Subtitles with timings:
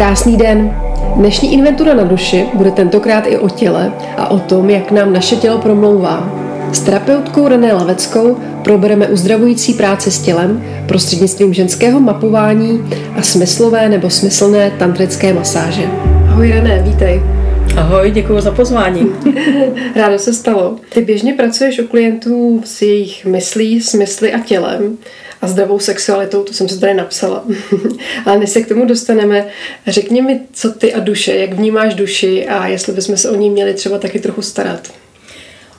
[0.00, 0.76] Krásný den.
[1.16, 5.36] Dnešní inventura na duši bude tentokrát i o těle a o tom, jak nám naše
[5.36, 6.32] tělo promlouvá.
[6.72, 12.80] S terapeutkou René Laveckou probereme uzdravující práci s tělem prostřednictvím ženského mapování
[13.16, 15.86] a smyslové nebo smyslné tantrické masáže.
[16.28, 17.22] Ahoj René, vítej.
[17.76, 19.06] Ahoj, děkuji za pozvání.
[19.96, 20.76] Rádo se stalo.
[20.94, 24.98] Ty běžně pracuješ u klientů s jejich myslí, smysly a tělem
[25.42, 27.44] a zdravou sexualitou, to jsem se tady napsala.
[28.26, 29.46] Ale než se k tomu dostaneme,
[29.86, 33.50] řekni mi, co ty a duše, jak vnímáš duši a jestli bychom se o ní
[33.50, 34.92] měli třeba taky trochu starat.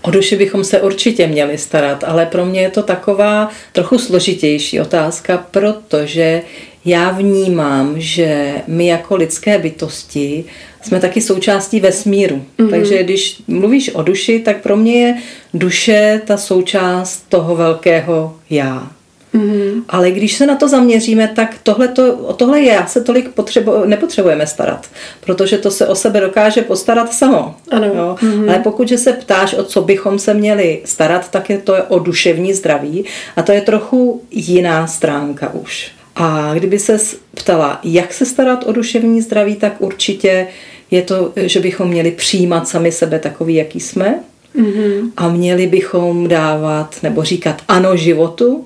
[0.02, 4.82] O duši bychom se určitě měli starat, ale pro mě je to taková trochu složitější
[4.82, 6.42] otázka, protože
[6.86, 10.46] já vnímám, že my jako lidské bytosti
[10.82, 12.46] jsme taky součástí vesmíru.
[12.58, 12.70] Mm-hmm.
[12.70, 15.18] Takže když mluvíš o duši, tak pro mě je
[15.54, 18.92] duše ta součást toho velkého já.
[19.36, 19.84] Mm-hmm.
[19.90, 23.72] Ale když se na to zaměříme, tak tohle, to, o tohle já se tolik potřebu,
[23.86, 24.88] nepotřebujeme starat,
[25.26, 27.56] protože to se o sebe dokáže postarat samo.
[27.72, 27.86] Ano.
[27.88, 28.16] Jo?
[28.22, 28.50] Mm-hmm.
[28.50, 32.54] Ale pokud se ptáš, o co bychom se měli starat, tak je to o duševní
[32.54, 35.92] zdraví a to je trochu jiná stránka už.
[36.16, 36.98] A kdyby se
[37.36, 40.48] ptala, jak se starat o duševní zdraví, tak určitě
[40.92, 44.20] je to, že bychom měli přijímat sami sebe takový, jaký jsme.
[44.56, 45.12] Mm-hmm.
[45.18, 48.66] A měli bychom dávat nebo říkat ano životu,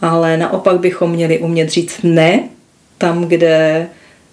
[0.00, 2.48] ale naopak bychom měli umět říct ne
[2.98, 3.86] tam, kde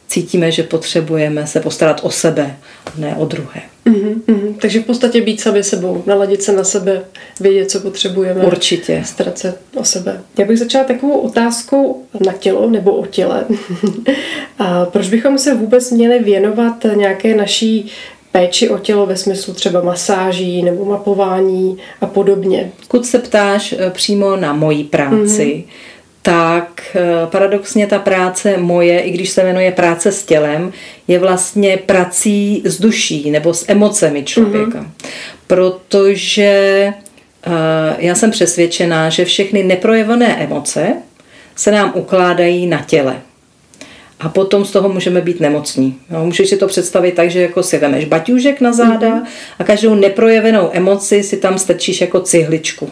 [0.08, 2.56] cítíme, že potřebujeme se postarat o sebe,
[2.98, 3.62] ne o druhé.
[3.86, 4.56] Mm-hmm, mm-hmm.
[4.62, 7.02] Takže v podstatě být sami sebou, naladit se na sebe,
[7.40, 8.44] vědět, co potřebujeme.
[8.44, 9.04] Určitě.
[9.06, 10.22] Starat se o sebe.
[10.38, 13.46] Já bych začala takovou otázkou na tělo nebo o těle.
[14.60, 17.92] A proč bychom se vůbec měli věnovat nějaké naší
[18.32, 22.72] péči o tělo ve smyslu třeba masáží nebo mapování a podobně.
[22.82, 25.64] Pokud se ptáš eh, přímo na moji práci, mm-hmm.
[26.22, 30.74] tak eh, paradoxně ta práce moje, i když se jmenuje práce s tělem,
[31.08, 34.80] je vlastně prací s duší nebo s emocemi člověka.
[34.80, 35.10] Mm-hmm.
[35.48, 36.52] Protože
[37.44, 40.94] eh, já jsem přesvědčená, že všechny neprojevené emoce
[41.56, 43.22] se nám ukládají na těle
[44.22, 45.96] a potom z toho můžeme být nemocní.
[46.10, 49.26] No, můžeš si to představit tak, že jako si vemeš baťůžek na záda mm-hmm.
[49.60, 52.90] a každou neprojevenou emoci si tam strčíš jako cihličku.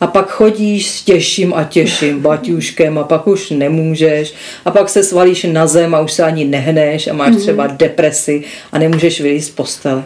[0.00, 4.34] A pak chodíš s těžším a těžším baťůžkem a pak už nemůžeš
[4.64, 7.40] a pak se svalíš na zem a už se ani nehneš a máš mm-hmm.
[7.40, 10.04] třeba depresi a nemůžeš vylít z postele.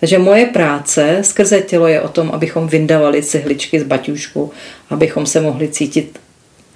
[0.00, 4.52] Takže moje práce skrze tělo je o tom, abychom vyndavali cihličky z baťůžku,
[4.90, 6.18] abychom se mohli cítit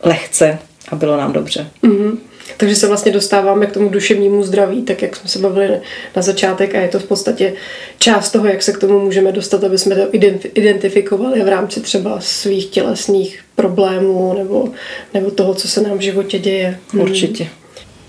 [0.02, 0.58] lehce
[0.88, 1.70] a bylo nám dobře.
[1.82, 2.16] Mm-hmm.
[2.56, 5.80] Takže se vlastně dostáváme k tomu duševnímu zdraví, tak jak jsme se bavili
[6.16, 7.52] na začátek a je to v podstatě
[7.98, 10.08] část toho, jak se k tomu můžeme dostat, aby jsme to
[10.54, 14.68] identifikovali v rámci třeba svých tělesných problémů nebo,
[15.14, 16.78] nebo toho, co se nám v životě děje.
[16.92, 17.02] Hmm.
[17.02, 17.48] Určitě.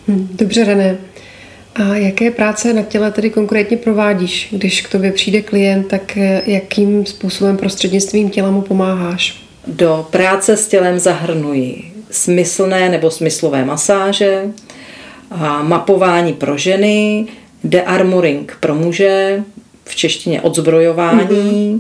[0.08, 0.30] Hmm.
[0.32, 0.98] Dobře, René.
[1.76, 4.48] A jaké práce na těle tedy konkrétně provádíš?
[4.52, 9.44] Když k tobě přijde klient, tak jakým způsobem prostřednictvím těla mu pomáháš?
[9.68, 14.44] Do práce s tělem zahrnuji smyslné nebo smyslové masáže,
[15.32, 17.28] a mapování pro ženy,
[17.64, 19.44] dearmoring pro muže,
[19.86, 21.22] v češtině odzbrojování.
[21.26, 21.80] Mm-hmm.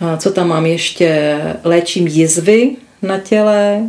[0.00, 1.38] A co tam mám ještě?
[1.64, 2.70] Léčím jizvy
[3.02, 3.82] na těle,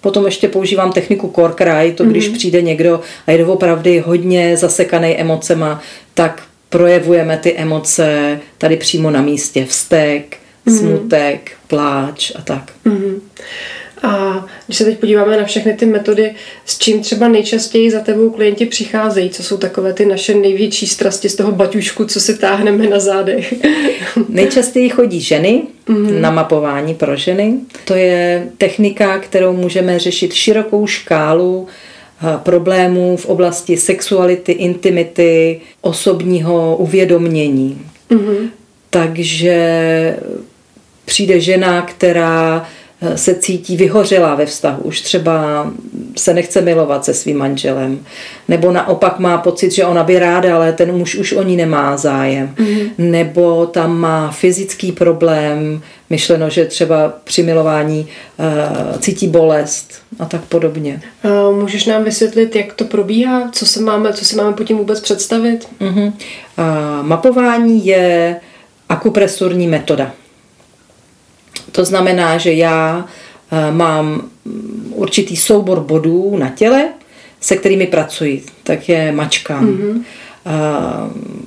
[0.00, 2.34] Potom ještě používám techniku core cry, to když mm-hmm.
[2.34, 5.80] přijde někdo a je opravdu hodně zasekaný emocema,
[6.14, 9.64] tak projevujeme ty emoce tady přímo na místě.
[9.64, 10.36] Vztek,
[10.66, 10.78] mm-hmm.
[10.78, 12.72] smutek, pláč a tak.
[12.86, 13.20] Mm-hmm.
[14.02, 18.30] A když se teď podíváme na všechny ty metody, s čím třeba nejčastěji za tebou
[18.30, 22.86] klienti přicházejí, co jsou takové ty naše největší strasti z toho baťušku, co si táhneme
[22.86, 23.54] na zádech?
[24.28, 26.20] Nejčastěji chodí ženy mm-hmm.
[26.20, 27.54] na mapování pro ženy.
[27.84, 36.76] To je technika, kterou můžeme řešit širokou škálu eh, problémů v oblasti sexuality, intimity, osobního
[36.76, 37.80] uvědomění.
[38.10, 38.48] Mm-hmm.
[38.90, 40.16] Takže
[41.04, 42.68] přijde žena, která
[43.14, 45.66] se cítí vyhořelá ve vztahu, už třeba
[46.16, 47.98] se nechce milovat se svým manželem,
[48.48, 51.96] nebo naopak má pocit, že ona by ráda, ale ten muž už o ní nemá
[51.96, 52.90] zájem, mm-hmm.
[52.98, 58.06] nebo tam má fyzický problém, myšleno, že třeba při milování
[58.38, 61.02] uh, cítí bolest a tak podobně.
[61.24, 64.78] Uh, můžeš nám vysvětlit, jak to probíhá, co se máme, co si máme po tím
[64.78, 65.68] vůbec představit?
[65.80, 66.06] Uh-huh.
[66.06, 68.36] Uh, mapování je
[68.88, 70.12] akupresurní metoda.
[71.72, 73.04] To znamená, že já
[73.50, 74.22] eh, mám
[74.90, 76.88] určitý soubor bodů na těle,
[77.40, 79.66] se kterými pracuji, tak je mačkám.
[79.66, 80.02] Mm-hmm.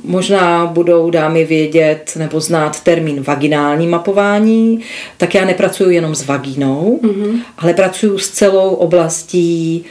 [0.03, 4.81] Možná budou dámy vědět nebo znát termín vaginální mapování,
[5.17, 7.39] tak já nepracuji jenom s vagínou, mm-hmm.
[7.57, 9.85] ale pracuji s celou oblastí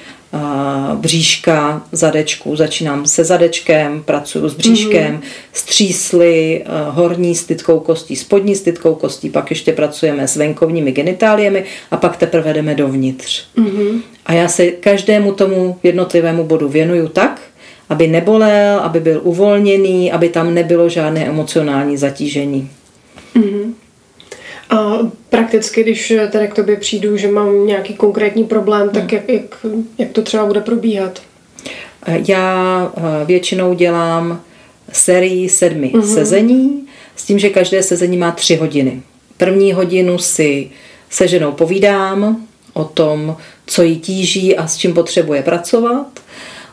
[0.94, 2.56] bříška, zadečku.
[2.56, 5.26] Začínám se zadečkem, pracuji s bříškem, mm-hmm.
[5.52, 12.16] střísly, horní stytkou kostí, spodní stytkou kostí, pak ještě pracujeme s venkovními genitáliemi a pak
[12.16, 13.44] teprve jdeme dovnitř.
[13.56, 14.00] Mm-hmm.
[14.26, 17.40] A já se každému tomu jednotlivému bodu věnuju tak,
[17.88, 22.70] aby nebolel, aby byl uvolněný, aby tam nebylo žádné emocionální zatížení.
[23.36, 23.72] Mm-hmm.
[24.70, 29.10] A prakticky, když tedy k tobě přijdu, že mám nějaký konkrétní problém, tak hmm.
[29.12, 29.66] jak, jak,
[29.98, 31.22] jak to třeba bude probíhat?
[32.06, 34.42] Já eh, většinou dělám
[34.92, 36.14] sérii sedmi mm-hmm.
[36.14, 36.86] sezení,
[37.16, 39.02] s tím, že každé sezení má tři hodiny.
[39.36, 40.70] První hodinu si
[41.10, 43.36] se ženou povídám o tom,
[43.66, 46.06] co jí tíží a s čím potřebuje pracovat.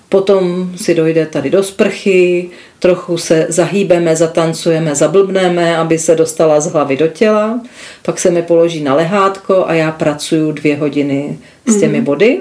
[0.10, 2.50] Potom si dojde tady do sprchy,
[2.80, 7.60] trochu se zahýbeme, zatancujeme, zablbneme, aby se dostala z hlavy do těla.
[8.06, 12.06] Pak se mi položí na lehátko a já pracuju dvě hodiny s těmi mhm.
[12.06, 12.40] body.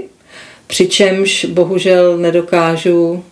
[0.66, 3.24] Přičemž bohužel nedokážu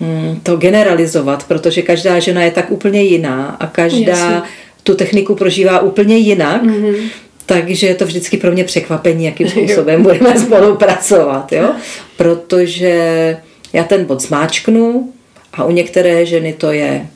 [0.00, 4.42] hm, to generalizovat, protože každá žena je tak úplně jiná a každá Jasně.
[4.82, 6.62] tu techniku prožívá úplně jinak.
[6.62, 7.08] Mm-hmm.
[7.46, 11.52] Takže je to vždycky pro mě překvapení, jakým způsobem budeme spolupracovat.
[11.52, 11.70] Jo?
[12.16, 13.36] Protože
[13.76, 15.12] já ten bod zmáčknu
[15.52, 17.08] a u některé ženy to je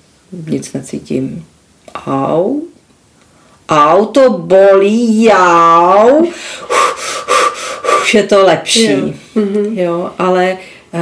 [0.46, 1.46] nic necítím.
[2.06, 2.60] Au.
[3.68, 6.26] Au, to bolí, jau.
[8.02, 8.92] Už je to lepší.
[8.92, 9.12] Jo.
[9.36, 9.78] Mm-hmm.
[9.78, 10.56] jo, ale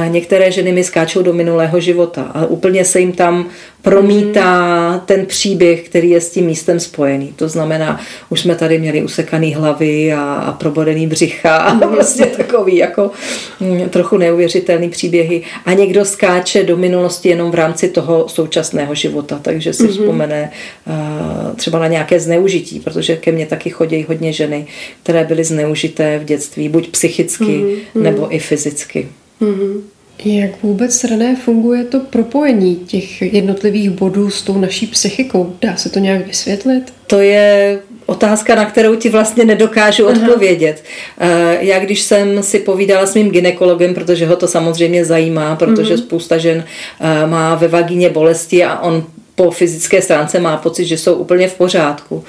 [0.07, 3.49] některé ženy mi skáčou do minulého života a úplně se jim tam
[3.81, 4.99] promítá mm.
[4.99, 7.33] ten příběh, který je s tím místem spojený.
[7.35, 7.99] To znamená,
[8.29, 11.79] už jsme tady měli usekaný hlavy a, a probodený břicha a mm.
[11.79, 13.11] prostě takový jako
[13.59, 15.41] mm, trochu neuvěřitelný příběhy.
[15.65, 19.89] A někdo skáče do minulosti jenom v rámci toho současného života, takže si mm.
[19.89, 20.51] vzpomene
[20.87, 24.67] uh, třeba na nějaké zneužití, protože ke mně taky chodí hodně ženy,
[25.03, 29.07] které byly zneužité v dětství, buď psychicky nebo i fyzicky.
[29.41, 29.81] Mm-hmm.
[30.25, 35.55] Jak vůbec, René, funguje to propojení těch jednotlivých bodů s tou naší psychikou?
[35.61, 36.93] Dá se to nějak vysvětlit?
[37.07, 40.21] To je otázka, na kterou ti vlastně nedokážu Aha.
[40.21, 40.83] odpovědět.
[41.19, 45.93] Eh, já když jsem si povídala s mým ginekologem, protože ho to samozřejmě zajímá, protože
[45.93, 46.03] mm-hmm.
[46.05, 46.63] spousta žen
[46.99, 49.05] eh, má ve vagíně bolesti a on
[49.35, 52.23] po fyzické stránce má pocit, že jsou úplně v pořádku,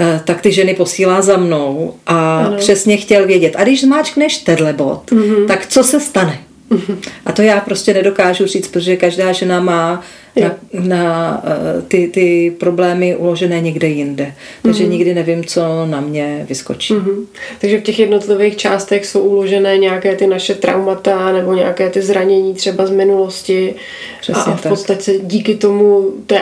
[0.00, 2.56] eh, tak ty ženy posílá za mnou a ano.
[2.56, 3.54] přesně chtěl vědět.
[3.56, 5.46] A když zmáčkneš tenhle bod, mm-hmm.
[5.46, 6.47] tak co se stane?
[7.26, 10.02] A to já prostě nedokážu říct, protože každá žena má
[10.40, 14.32] na, na eh, ty, ty problémy uložené někde jinde.
[14.62, 14.90] Takže mm-hmm.
[14.90, 16.94] nikdy nevím, co na mě vyskočí.
[16.94, 17.26] Mm-hmm.
[17.60, 22.54] Takže v těch jednotlivých částech jsou uložené nějaké ty naše traumata nebo nějaké ty zranění
[22.54, 23.74] třeba z minulosti.
[24.20, 24.72] Přesně a v tak.
[24.72, 26.40] podstatě díky tomu té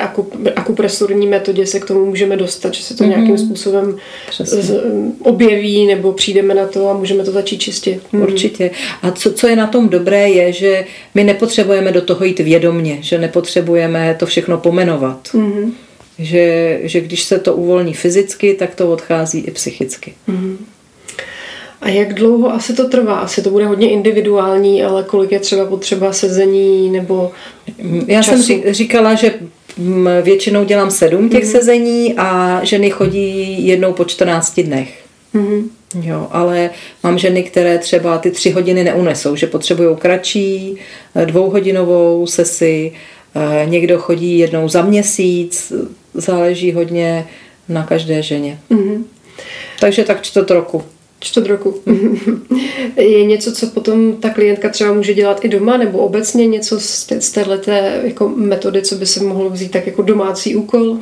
[0.57, 3.09] akupresurní metodě se k tomu můžeme dostat, že se to mm-hmm.
[3.09, 3.97] nějakým způsobem
[4.39, 4.81] z,
[5.23, 8.01] objeví nebo přijdeme na to a můžeme to začít čistit.
[8.13, 8.23] Mm-hmm.
[8.23, 8.71] Určitě.
[9.03, 10.85] A co, co je na tom dobré, je, že
[11.15, 15.29] my nepotřebujeme do toho jít vědomně, že nepotřebujeme potřebujeme to všechno pomenovat.
[15.35, 15.73] Mm-hmm.
[16.19, 20.15] Že, že když se to uvolní fyzicky, tak to odchází i psychicky.
[20.29, 20.57] Mm-hmm.
[21.81, 23.15] A jak dlouho asi to trvá?
[23.21, 27.33] Asi to bude hodně individuální, ale kolik je třeba potřeba sezení nebo
[28.07, 28.43] Já času?
[28.43, 29.35] jsem říkala, že
[30.23, 31.59] většinou dělám sedm těch mm-hmm.
[31.59, 35.05] sezení a ženy chodí jednou po 14 dnech.
[35.35, 35.69] Mm-hmm.
[36.03, 36.71] Jo, ale
[37.03, 40.77] mám ženy, které třeba ty tři hodiny neunesou, že potřebují kratší
[41.25, 43.16] dvouhodinovou sesi Eh,
[43.65, 45.73] někdo chodí jednou za měsíc,
[46.15, 47.27] záleží hodně
[47.69, 48.59] na každé ženě.
[48.71, 49.05] Mm-hmm.
[49.81, 50.83] Takže tak čtvrt roku.
[51.21, 51.83] Čtvrt roku.
[52.97, 57.13] je něco, co potom ta klientka třeba může dělat i doma, nebo obecně něco z,
[57.21, 57.71] z této
[58.03, 60.99] jako metody, co by se mohlo vzít tak jako domácí úkol?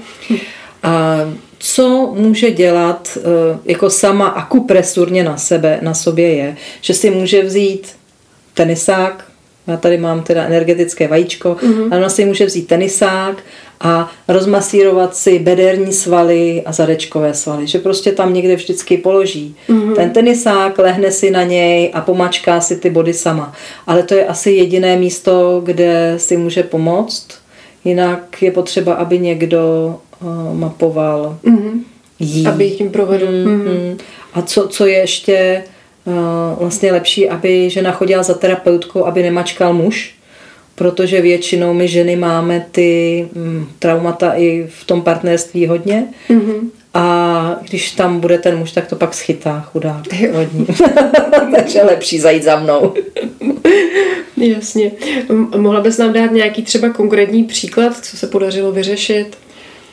[0.83, 1.19] A
[1.59, 7.43] co může dělat eh, jako sama akupresurně na sebe, na sobě je, že si může
[7.43, 7.89] vzít
[8.55, 9.25] tenisák,
[9.67, 11.95] já tady mám teda energetické vajíčko, mm-hmm.
[11.95, 13.43] a ona si může vzít tenisák
[13.81, 17.67] a rozmasírovat si bederní svaly a zadečkové svaly.
[17.67, 19.95] Že prostě tam někde vždycky položí mm-hmm.
[19.95, 23.53] ten tenisák, lehne si na něj a pomačká si ty body sama.
[23.87, 27.27] Ale to je asi jediné místo, kde si může pomoct.
[27.85, 31.81] Jinak je potřeba, aby někdo uh, mapoval mm-hmm.
[32.19, 32.47] jí.
[32.47, 33.27] Aby tím provedl.
[33.27, 33.97] Mm-hmm.
[34.35, 35.65] A co, co je ještě
[36.59, 40.15] vlastně lepší, aby žena chodila za terapeutkou, aby nemačkal muž,
[40.75, 46.07] protože většinou my ženy máme ty mm, traumata i v tom partnerství hodně.
[46.31, 46.71] Mm-hmm.
[46.95, 50.67] A když tam bude ten muž, tak to pak schytá chudák hodně.
[51.57, 52.95] Takže lepší zajít za mnou.
[54.37, 54.91] Jasně.
[55.57, 59.39] Mohla bys nám dát nějaký třeba konkrétní příklad, co se podařilo vyřešit?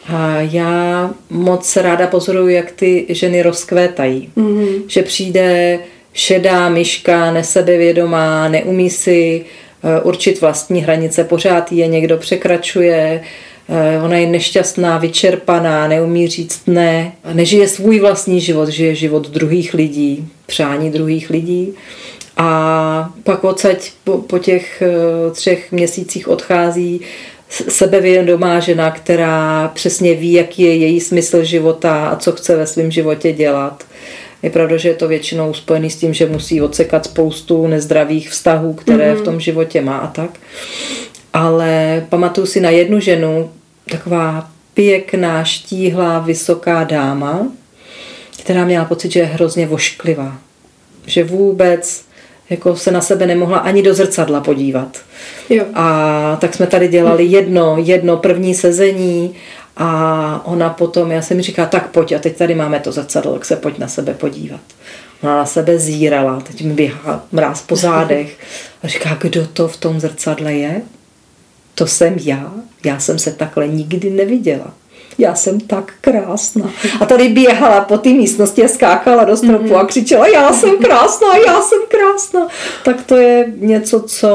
[0.07, 4.29] A já moc ráda pozoruju, jak ty ženy rozkvétají.
[4.37, 4.81] Mm-hmm.
[4.87, 5.79] Že přijde
[6.13, 9.45] šedá myška, nesebevědomá, neumí si
[9.83, 13.21] eh, určit vlastní hranice, pořád je někdo překračuje,
[13.69, 19.73] eh, ona je nešťastná, vyčerpaná, neumí říct ne, nežije svůj vlastní život, žije život druhých
[19.73, 21.73] lidí, přání druhých lidí.
[22.37, 27.01] A pak odsaď po, po těch eh, třech měsících odchází
[27.49, 32.91] sebevědomá žena, která přesně ví, jaký je její smysl života a co chce ve svém
[32.91, 33.83] životě dělat.
[34.43, 38.73] Je pravda, že je to většinou spojený s tím, že musí odsekat spoustu nezdravých vztahů,
[38.73, 39.21] které mm-hmm.
[39.21, 40.29] v tom životě má a tak.
[41.33, 43.51] Ale pamatuju si na jednu ženu,
[43.91, 47.47] taková pěkná, štíhlá, vysoká dáma,
[48.43, 50.37] která měla pocit, že je hrozně vošklivá.
[51.05, 52.05] Že vůbec
[52.49, 54.97] jako se na sebe nemohla ani do zrcadla podívat.
[55.49, 55.65] Jo.
[55.73, 59.35] A tak jsme tady dělali jedno, jedno první sezení
[59.81, 63.33] a ona potom, já jsem mi říká, tak pojď a teď tady máme to zrcadlo,
[63.33, 64.59] tak se pojď na sebe podívat.
[65.23, 68.37] Ona na sebe zírala, teď mi běhá mráz po zádech
[68.83, 70.81] a říká, kdo to v tom zrcadle je?
[71.75, 72.51] To jsem já,
[72.85, 74.73] já jsem se takhle nikdy neviděla
[75.17, 76.69] já jsem tak krásná.
[76.99, 79.79] A tady běhala po té místnosti a skákala do stropu mm-hmm.
[79.79, 82.47] a křičela, já jsem krásná, já jsem krásná.
[82.85, 84.29] Tak to je něco, co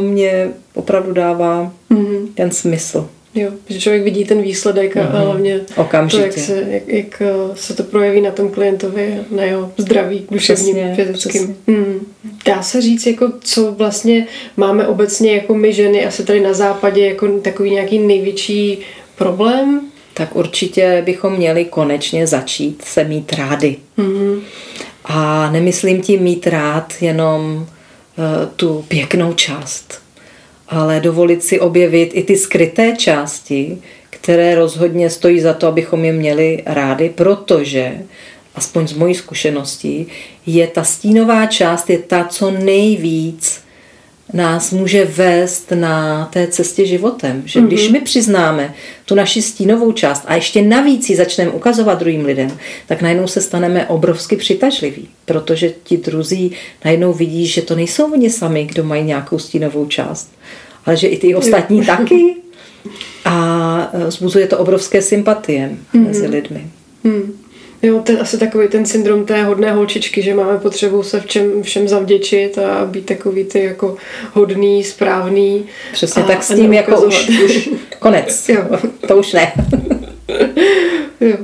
[0.00, 2.28] mě opravdu dává mm-hmm.
[2.34, 3.08] ten smysl.
[3.38, 5.24] Jo, že člověk vidí ten výsledek a mm-hmm.
[5.24, 6.22] hlavně Okamžitě.
[6.22, 10.26] to, jak se, jak, jak eh, se to projeví na tom klientovi, na jeho zdraví,
[10.30, 11.56] duševním, přesně, fyzickým.
[11.66, 12.06] Mm.
[12.44, 14.26] Dá se říct, jako, co vlastně
[14.56, 18.78] máme obecně jako my ženy, asi tady na západě, jako takový nějaký největší
[19.16, 19.80] problém
[20.18, 23.76] tak určitě bychom měli konečně začít se mít rády.
[23.98, 24.40] Mm-hmm.
[25.04, 27.66] A nemyslím tím mít rád jenom
[28.18, 30.00] uh, tu pěknou část,
[30.68, 33.78] ale dovolit si objevit i ty skryté části,
[34.10, 37.98] které rozhodně stojí za to, abychom je měli rádi, protože,
[38.54, 40.06] aspoň z mojí zkušeností,
[40.46, 43.60] je ta stínová část je ta, co nejvíc
[44.32, 47.42] nás může vést na té cestě životem.
[47.44, 47.92] Že když mhm.
[47.92, 53.02] my přiznáme tu naši stínovou část a ještě navíc ji začneme ukazovat druhým lidem, tak
[53.02, 56.52] najednou se staneme obrovsky přitažliví, protože ti druzí
[56.84, 60.30] najednou vidí, že to nejsou oni sami, kdo mají nějakou stínovou část,
[60.86, 62.34] ale že i ty ostatní taky.
[63.24, 66.06] A e, zbuzuje to obrovské sympatie mm-hmm.
[66.06, 66.66] mezi lidmi.
[67.04, 67.32] Mm.
[67.82, 71.62] Jo, ten, asi takový ten syndrom té hodné holčičky, že máme potřebu se v čem,
[71.62, 73.96] všem zavděčit a být takový ty jako
[74.32, 75.66] hodný, správný.
[75.92, 77.68] Přesně a, tak s tím jako už, už
[77.98, 78.48] konec.
[78.48, 78.64] jo.
[79.08, 79.52] To už ne.
[81.20, 81.36] jo.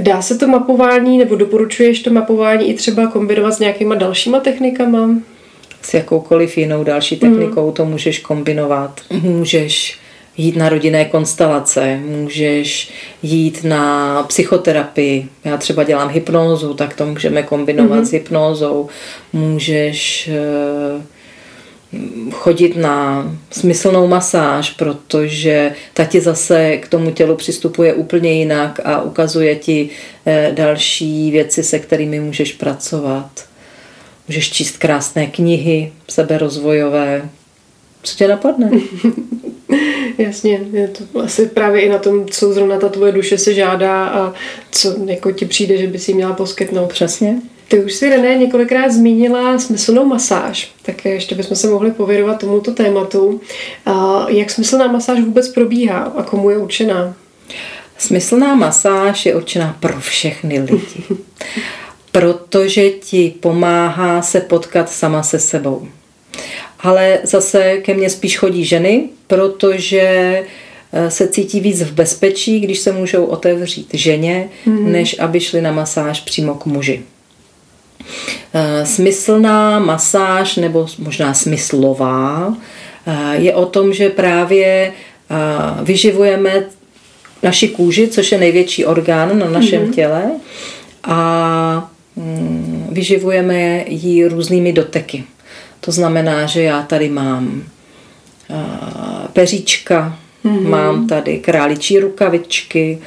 [0.00, 5.10] Dá se to mapování, nebo doporučuješ to mapování i třeba kombinovat s nějakýma dalšíma technikama?
[5.82, 7.72] S jakoukoliv jinou další technikou mm.
[7.72, 9.00] to můžeš kombinovat.
[9.22, 9.98] Můžeš
[10.36, 12.90] jít na rodinné konstelace, můžeš
[13.22, 15.28] jít na psychoterapii.
[15.44, 18.08] Já třeba dělám hypnózu, tak to můžeme kombinovat mm-hmm.
[18.08, 18.88] s hypnózou.
[19.32, 21.02] Můžeš eh,
[22.30, 29.02] chodit na smyslnou masáž, protože ta ti zase k tomu tělu přistupuje úplně jinak a
[29.02, 29.88] ukazuje ti
[30.26, 33.30] eh, další věci, se kterými můžeš pracovat.
[34.28, 37.28] Můžeš číst krásné knihy, seberozvojové.
[38.02, 38.70] Co tě napadne?
[40.18, 44.06] Jasně, je to asi právě i na tom, co zrovna ta tvoje duše se žádá
[44.06, 44.32] a
[44.70, 46.88] co jako ti přijde, že by si měla poskytnout.
[46.88, 47.38] Přesně.
[47.68, 52.72] Ty už si, René, několikrát zmínila smyslnou masáž, tak ještě bychom se mohli pověnovat tomuto
[52.72, 53.40] tématu.
[54.28, 57.14] Jak smyslná masáž vůbec probíhá a komu je určená?
[57.98, 60.82] Smyslná masáž je určená pro všechny lidi,
[62.12, 65.88] protože ti pomáhá se potkat sama se sebou
[66.80, 70.00] ale zase ke mně spíš chodí ženy, protože
[70.92, 74.84] eh, se cítí víc v bezpečí, když se můžou otevřít ženě, mm-hmm.
[74.84, 77.02] než aby šli na masáž přímo k muži.
[78.54, 82.56] Eh, smyslná masáž, nebo možná smyslová,
[83.06, 84.92] eh, je o tom, že právě
[85.82, 86.64] vyživujeme
[87.42, 89.94] naši kůži, což je největší orgán na našem mm-hmm.
[89.94, 90.30] těle,
[91.06, 95.24] a mm, vyživujeme ji různými doteky.
[95.86, 97.62] To znamená, že já tady mám
[99.32, 100.68] peříčka, mm-hmm.
[100.68, 102.98] mám tady králičí rukavičky,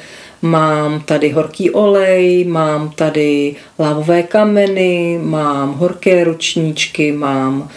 [0.42, 7.68] mám tady horký olej, mám tady lávové kameny, mám horké ručníčky, mám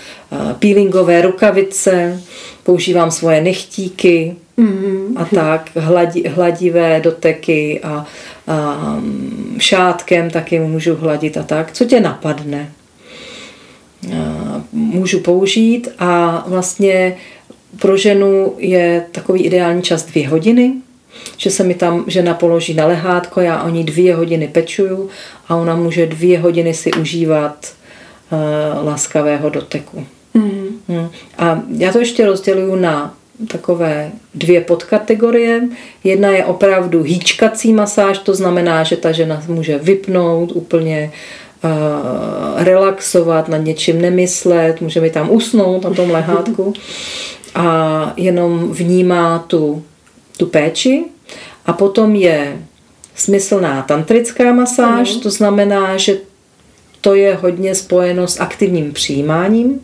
[0.59, 2.21] peelingové rukavice,
[2.63, 5.13] používám svoje nechtíky mm-hmm.
[5.15, 8.05] a tak, hladi, hladivé doteky a,
[8.47, 8.97] a
[9.57, 11.71] šátkem taky můžu hladit a tak.
[11.71, 12.71] Co tě napadne?
[14.71, 17.15] Můžu použít a vlastně
[17.79, 20.73] pro ženu je takový ideální čas dvě hodiny,
[21.37, 25.09] že se mi tam žena položí na lehátko, já o ní dvě hodiny pečuju
[25.47, 27.73] a ona může dvě hodiny si užívat
[28.31, 30.05] uh, laskavého doteku.
[30.33, 30.67] Mm.
[30.87, 31.09] Mm.
[31.37, 33.13] A já to ještě rozděluju na
[33.47, 35.61] takové dvě podkategorie.
[36.03, 41.42] Jedna je opravdu hýčkací masáž, to znamená, že ta žena může vypnout úplně uh,
[42.55, 46.73] relaxovat, nad něčím nemyslet, může mi tam usnout na tom lehátku
[47.55, 49.83] a jenom vnímá tu,
[50.37, 51.03] tu péči.
[51.65, 52.57] A potom je
[53.15, 56.17] smyslná tantrická masáž, to znamená, že
[57.01, 59.79] to je hodně spojeno s aktivním přijímáním,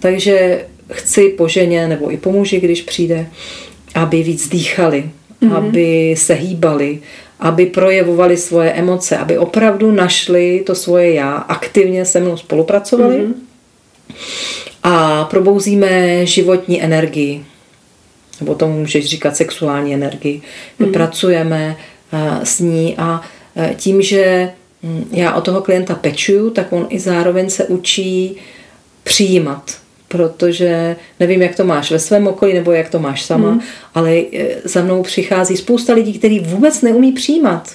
[0.00, 3.26] takže chci po ženě nebo i po muži, když přijde,
[3.94, 5.10] aby víc dýchali,
[5.42, 5.56] mm-hmm.
[5.56, 6.98] aby se hýbali,
[7.40, 13.34] aby projevovali svoje emoce, aby opravdu našli to svoje já, aktivně se mnou spolupracovali mm-hmm.
[14.82, 17.44] a probouzíme životní energii,
[18.40, 20.42] nebo tomu můžeš říkat sexuální energii.
[20.80, 20.92] Mm-hmm.
[20.92, 21.76] Pracujeme
[22.12, 23.20] uh, s ní a
[23.54, 24.52] uh, tím, že
[24.82, 28.36] hm, já o toho klienta pečuju, tak on i zároveň se učí
[29.04, 33.60] přijímat protože nevím, jak to máš ve svém okolí nebo jak to máš sama, mm.
[33.94, 37.74] ale e, za mnou přichází spousta lidí, kteří vůbec neumí přijímat.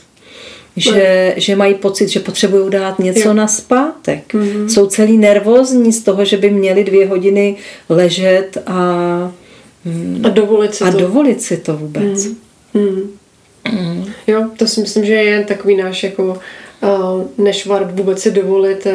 [0.77, 1.41] Že, mm.
[1.41, 3.33] že mají pocit, že potřebují dát něco jo.
[3.33, 4.33] na zpátek.
[4.33, 4.69] Mm.
[4.69, 7.55] Jsou celý nervózní z toho, že by měli dvě hodiny
[7.89, 8.73] ležet a,
[10.23, 10.97] a dovolit si a to.
[10.97, 12.25] dovolit si to vůbec.
[12.25, 12.35] Mm.
[12.73, 13.11] Mm.
[13.71, 14.05] Mm.
[14.27, 16.39] Jo, to si myslím, že je takový náš jako
[17.37, 18.87] nešvart vůbec si dovolit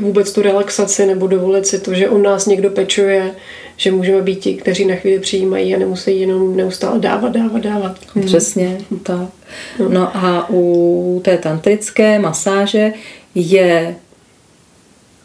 [0.00, 3.34] vůbec tu relaxaci nebo dovolit si to, že on nás někdo pečuje,
[3.76, 7.96] že můžeme být ti, kteří na chvíli přijímají a nemusí jenom neustále dávat, dávat, dávat.
[8.14, 8.24] Hmm.
[8.24, 9.28] Přesně, tak.
[9.78, 9.94] Hmm.
[9.94, 12.92] No a u té tantrické masáže
[13.34, 13.96] je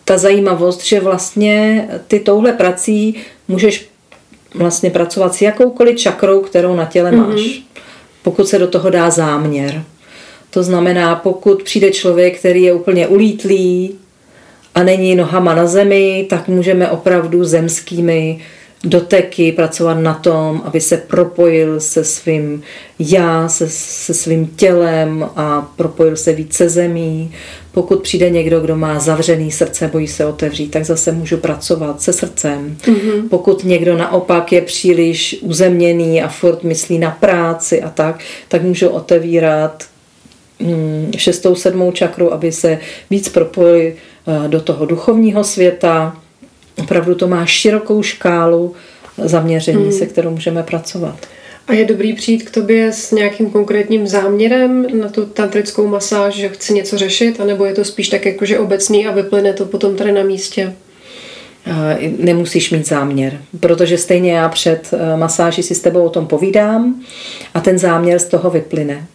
[0.05, 3.15] ta zajímavost, že vlastně ty touhle prací
[3.47, 3.89] můžeš
[4.55, 7.39] vlastně pracovat s jakoukoliv čakrou, kterou na těle máš.
[7.39, 7.63] Mm-hmm.
[8.23, 9.83] Pokud se do toho dá záměr.
[10.53, 13.95] To znamená, pokud přijde člověk, který je úplně ulítlý
[14.75, 18.39] a není nohama na zemi, tak můžeme opravdu zemskými
[18.83, 22.61] doteky pracovat na tom, aby se propojil se svým
[22.99, 27.31] já, se, se svým tělem a propojil se více zemí.
[27.71, 32.13] Pokud přijde někdo, kdo má zavřený srdce, bojí se otevřít, tak zase můžu pracovat se
[32.13, 32.77] srdcem.
[32.81, 33.29] Mm-hmm.
[33.29, 38.89] Pokud někdo naopak je příliš uzemněný a furt myslí na práci a tak, tak můžu
[38.89, 39.83] otevírat
[41.17, 46.17] šestou, sedmou čakru, aby se víc propojili eh, do toho duchovního světa.
[46.79, 48.75] Opravdu to má širokou škálu
[49.17, 49.91] zaměření, hmm.
[49.91, 51.27] se kterou můžeme pracovat.
[51.67, 56.49] A je dobrý přijít k tobě s nějakým konkrétním záměrem na tu tantrickou masáž, že
[56.49, 60.11] chci něco řešit, anebo je to spíš tak jakože obecný a vyplyne to potom tady
[60.11, 60.73] na místě?
[61.65, 66.27] Eh, nemusíš mít záměr, protože stejně já před eh, masáží si s tebou o tom
[66.27, 67.01] povídám
[67.53, 69.07] a ten záměr z toho vyplyne.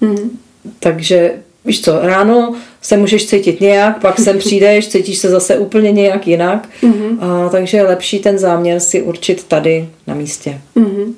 [0.00, 0.38] Mm.
[0.80, 1.32] Takže
[1.64, 6.26] víš co, ráno se můžeš cítit nějak, pak sem přijdeš, cítíš se zase úplně nějak
[6.26, 6.68] jinak.
[6.82, 7.18] Mm-hmm.
[7.20, 10.60] A, takže je lepší ten záměr si určit tady na místě.
[10.76, 11.14] Mm-hmm.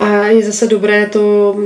[0.00, 1.56] A je zase dobré to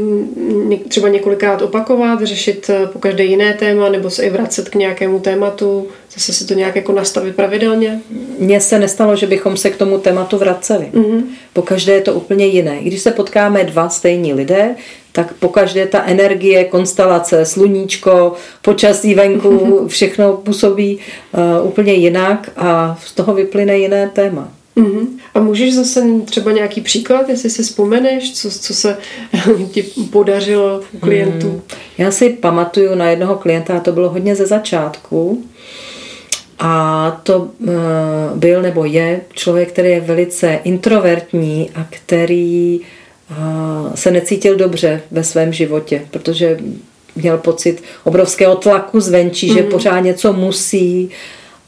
[0.88, 5.21] třeba několikrát opakovat, řešit eh, po každé jiné téma, nebo se i vracet k nějakému
[5.21, 8.01] tématu, zase si to nějak jako nastavit pravidelně?
[8.38, 10.90] Mně se nestalo, že bychom se k tomu tématu vraceli.
[10.93, 11.23] Mm-hmm.
[11.53, 12.79] Po každé je to úplně jiné.
[12.83, 14.75] Když se potkáme dva stejní lidé,
[15.14, 22.98] tak po každé ta energie, konstelace, sluníčko, počasí venku, všechno působí uh, úplně jinak a
[23.05, 24.53] z toho vyplyne jiné téma.
[24.77, 25.07] Mm-hmm.
[25.35, 28.96] A můžeš zase třeba nějaký příklad, jestli si vzpomeneš, co, co se
[29.70, 31.48] ti podařilo u klientů?
[31.48, 31.61] Mm.
[31.98, 35.44] Já si pamatuju na jednoho klienta, a to bylo hodně ze začátku,
[36.59, 37.68] a to uh,
[38.35, 42.87] byl nebo je člověk, který je velice introvertní a který uh,
[43.95, 46.59] se necítil dobře ve svém životě, protože
[47.17, 49.57] měl pocit obrovského tlaku zvenčí, mm.
[49.57, 49.71] že mhm.
[49.71, 51.11] pořád něco musí,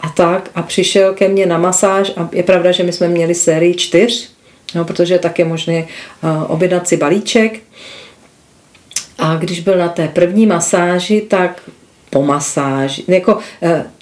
[0.01, 3.35] a tak a přišel ke mně na masáž a je pravda, že my jsme měli
[3.35, 4.31] sérii čtyř,
[4.75, 5.85] no, protože tak je možné
[6.23, 7.61] uh, objednat si balíček.
[9.19, 11.63] A když byl na té první masáži, tak
[12.11, 13.41] po masáži, jako uh,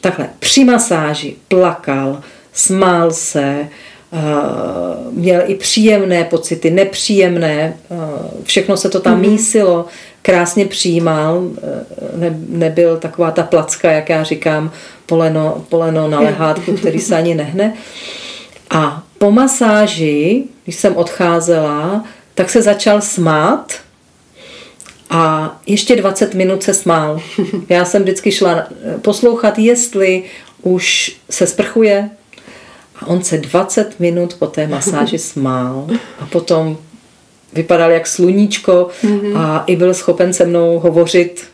[0.00, 2.20] takhle, při masáži plakal,
[2.52, 3.68] smál se,
[5.10, 7.98] měl i příjemné pocity, nepříjemné, uh,
[8.44, 9.30] všechno se to tam mm-hmm.
[9.30, 9.86] mísilo,
[10.22, 11.42] krásně přijímal,
[12.16, 14.70] ne, nebyl taková ta placka, jak já říkám,
[15.06, 17.74] poleno, poleno na lehátku, který se ani nehne.
[18.70, 23.72] A po masáži, když jsem odcházela, tak se začal smát
[25.10, 27.20] a ještě 20 minut se smál.
[27.68, 28.66] Já jsem vždycky šla
[29.02, 30.22] poslouchat, jestli
[30.62, 32.10] už se sprchuje.
[33.04, 35.86] A on se 20 minut po té masáži smál
[36.20, 36.78] a potom
[37.52, 39.38] vypadal jak sluníčko mm-hmm.
[39.38, 41.44] a i byl schopen se mnou hovořit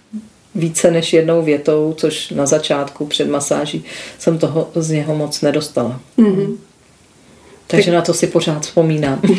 [0.54, 3.84] více než jednou větou, což na začátku před masáží
[4.18, 6.00] jsem toho z něho moc nedostala.
[6.18, 6.56] Mm-hmm.
[7.66, 9.20] Takže na to si pořád vzpomínám.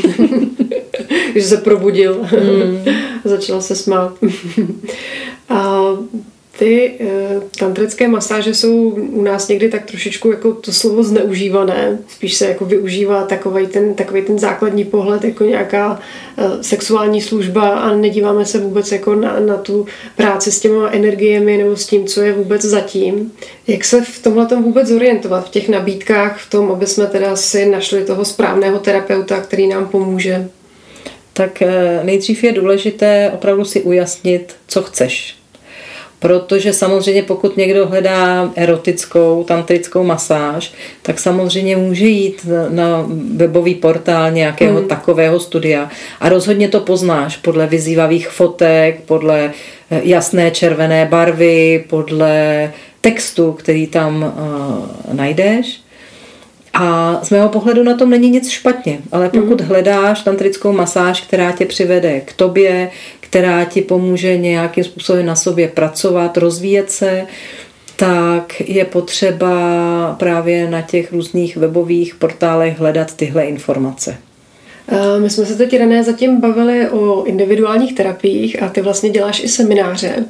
[1.35, 2.85] Že se probudil, mm.
[3.23, 4.13] začal se smát.
[5.49, 5.81] A
[6.61, 11.97] ty uh, tantrické masáže jsou u nás někdy tak trošičku jako to slovo zneužívané.
[12.07, 15.99] Spíš se jako využívá takový ten, takový ten základní pohled jako nějaká
[16.37, 21.57] uh, sexuální služba a nedíváme se vůbec jako na, na tu práci s těma energiemi
[21.57, 23.31] nebo s tím, co je vůbec zatím.
[23.67, 27.65] Jak se v tomhle vůbec zorientovat v těch nabídkách, v tom, aby jsme teda si
[27.65, 30.49] našli toho správného terapeuta, který nám pomůže?
[31.33, 35.40] Tak eh, nejdřív je důležité opravdu si ujasnit, co chceš
[36.21, 43.05] Protože samozřejmě pokud někdo hledá erotickou, tantrickou masáž, tak samozřejmě může jít na
[43.35, 44.87] webový portál nějakého mm.
[44.87, 49.51] takového studia a rozhodně to poznáš podle vyzývavých fotek, podle
[49.91, 55.80] eh, jasné červené barvy, podle textu, který tam uh, najdeš.
[56.73, 59.67] A z mého pohledu na tom není nic špatně, ale pokud mm.
[59.67, 65.67] hledáš tantrickou masáž, která tě přivede k tobě, která ti pomůže nějakým způsobem na sobě
[65.67, 67.25] pracovat, rozvíjet se,
[67.95, 74.17] tak je potřeba právě na těch různých webových portálech hledat tyhle informace.
[75.19, 79.47] My jsme se teď, René, zatím bavili o individuálních terapiích a ty vlastně děláš i
[79.47, 80.25] semináře.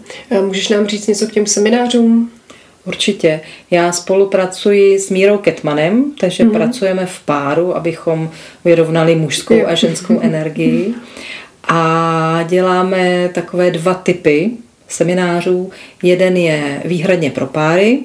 [0.46, 2.32] Můžeš nám říct něco k těm seminářům?
[2.86, 3.42] Určitě.
[3.72, 6.52] Já spolupracuji s Mírou Ketmanem, takže mm-hmm.
[6.52, 8.30] pracujeme v páru, abychom
[8.66, 9.66] vyrovnali mužskou jo.
[9.68, 10.94] a ženskou energii.
[11.68, 14.52] A děláme takové dva typy
[14.88, 15.72] seminářů.
[16.04, 18.00] Jeden je výhradně pro páry,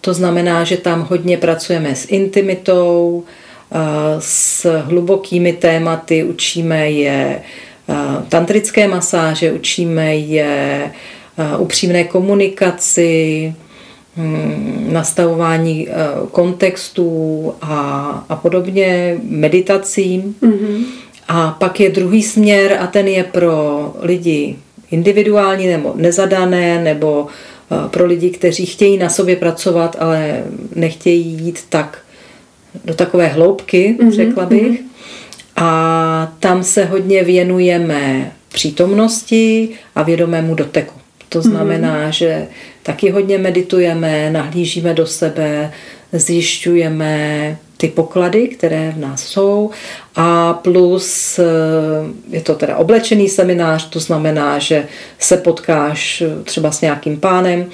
[0.00, 3.24] to znamená, že tam hodně pracujeme s intimitou,
[3.72, 3.76] eh,
[4.18, 7.42] s hlubokými tématy, učíme je
[7.88, 7.94] eh,
[8.28, 10.90] tantrické masáže, učíme je
[11.38, 13.54] eh, upřímné komunikaci,
[14.88, 15.88] nastavování
[16.30, 20.34] kontextů a, a podobně, meditacím.
[20.42, 20.84] Mm-hmm.
[21.28, 24.56] A pak je druhý směr a ten je pro lidi
[24.90, 27.26] individuální nebo nezadané, nebo
[27.70, 30.44] eh, pro lidi, kteří chtějí na sobě pracovat, ale
[30.74, 31.98] nechtějí jít tak
[32.84, 34.80] do takové hloubky, mm-hmm, řekla bych.
[34.80, 34.86] Mm-hmm.
[35.56, 40.94] A tam se hodně věnujeme přítomnosti a vědomému doteku.
[41.28, 41.50] To mhm.
[41.50, 42.12] znamená, mm-hmm.
[42.12, 42.46] že
[42.82, 45.72] taky hodně meditujeme, nahlížíme do sebe,
[46.12, 49.70] zjišťujeme ty poklady, které v nás jsou
[50.16, 51.44] a plus eh,
[52.30, 54.86] je to teda oblečený seminář, to znamená, že
[55.18, 57.66] se potkáš třeba s nějakým pánem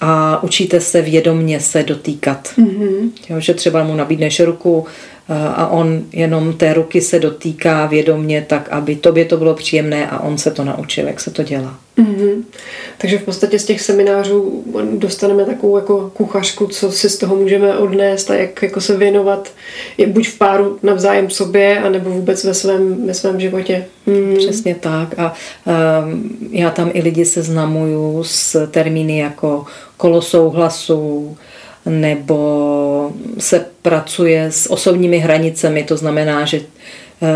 [0.00, 2.48] a učíte se vědomně se dotýkat.
[2.58, 3.10] Mm-hmm.
[3.28, 4.86] Jo, že třeba mu nabídneš ruku
[5.54, 10.20] a on jenom té ruky se dotýká vědomně tak, aby tobě to bylo příjemné a
[10.20, 11.78] on se to naučil, jak se to dělá.
[11.98, 12.44] Mm-hmm.
[12.98, 17.78] Takže v podstatě z těch seminářů dostaneme takovou jako kuchařku, co si z toho můžeme
[17.78, 19.52] odnést a jak jako se věnovat
[19.98, 23.86] je buď v páru navzájem sobě, anebo vůbec ve svém, ve svém životě.
[24.06, 24.36] Mm.
[24.36, 25.34] Přesně tak a
[26.04, 29.64] um, já tam i lidi seznamuju s termíny jako
[29.96, 31.36] kolo souhlasu,
[31.86, 36.60] nebo se pracuje s osobními hranicemi, to znamená, že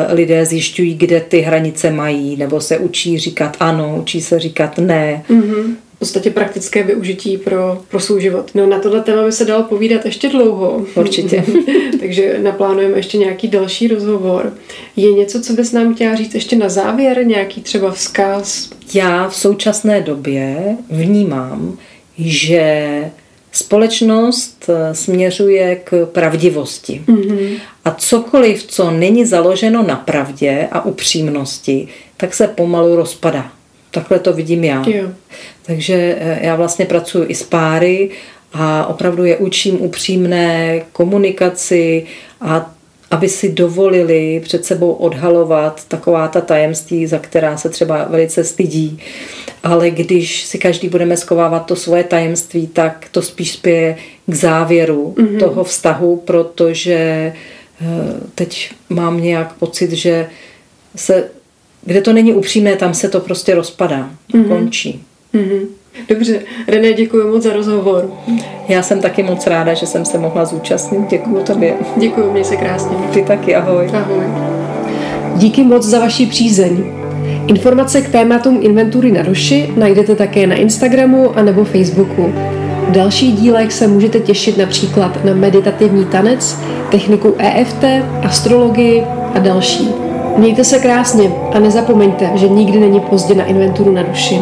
[0.09, 5.25] lidé zjišťují, kde ty hranice mají, nebo se učí říkat ano, učí se říkat ne.
[5.31, 5.75] Mm-hmm.
[5.95, 8.51] V podstatě praktické využití pro, pro svůj život.
[8.55, 10.87] No na tohle téma by se dalo povídat ještě dlouho.
[10.95, 11.45] Určitě.
[12.01, 14.53] Takže naplánujeme ještě nějaký další rozhovor.
[14.97, 17.27] Je něco, co bys nám chtěla říct ještě na závěr?
[17.27, 18.71] Nějaký třeba vzkaz?
[18.95, 21.79] Já v současné době vnímám,
[22.19, 22.89] že
[23.53, 27.03] Společnost eh, směřuje k pravdivosti.
[27.07, 27.57] Mm-hmm.
[27.85, 33.53] A cokoliv, co není založeno na pravdě a upřímnosti, tak se pomalu rozpadá.
[33.91, 34.85] Takhle to vidím já.
[34.89, 35.09] Jo.
[35.63, 38.11] Takže eh, já vlastně pracuji i s páry
[38.53, 42.07] a opravdu je učím upřímné komunikaci
[42.41, 42.72] a
[43.13, 48.99] aby si dovolili před sebou odhalovat taková ta tajemství, za která se třeba velice stydí.
[49.63, 53.97] Ale když si každý budeme skovávat to svoje tajemství, tak to spíš spěje
[54.27, 55.39] k závěru mm-hmm.
[55.39, 57.35] toho vztahu, protože eh,
[58.35, 60.27] teď mám nějak pocit, že
[60.97, 61.31] se,
[61.85, 64.49] kde to není upřímné, tam se to prostě rozpadá, mm-hmm.
[64.49, 65.05] končí.
[65.35, 65.67] Mm-hmm.
[66.09, 68.11] Dobře, René, děkuji moc za rozhovor.
[68.69, 71.01] Já jsem taky moc ráda, že jsem se mohla zúčastnit.
[71.11, 71.75] Děkuji tobě.
[71.97, 72.97] Děkuji, mě se krásně.
[73.13, 73.91] Ty taky, ahoj.
[73.95, 74.25] Ahoj.
[75.37, 76.85] Díky moc za vaši přízeň.
[77.47, 82.33] Informace k tématům inventury na duši najdete také na Instagramu a nebo Facebooku.
[82.89, 86.59] V dalších dílech se můžete těšit například na meditativní tanec,
[86.91, 87.85] techniku EFT,
[88.23, 89.89] astrologii a další.
[90.37, 94.39] Mějte se krásně a nezapomeňte, že nikdy není pozdě na inventuru na duši.